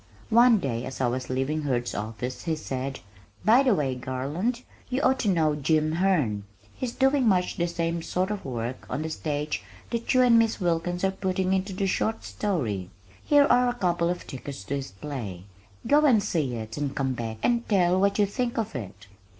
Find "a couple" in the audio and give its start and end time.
13.69-14.09